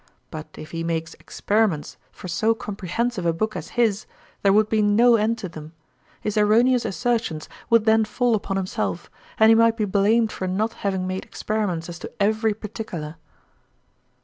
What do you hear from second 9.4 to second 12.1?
he might be blamed for not having made experiments as